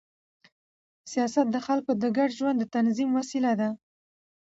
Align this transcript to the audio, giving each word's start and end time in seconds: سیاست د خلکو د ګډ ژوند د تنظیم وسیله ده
سیاست 1.11 1.47
د 1.51 1.57
خلکو 1.67 1.91
د 2.01 2.03
ګډ 2.17 2.29
ژوند 2.39 2.57
د 2.59 2.63
تنظیم 2.75 3.09
وسیله 3.19 3.51
ده 3.59 3.69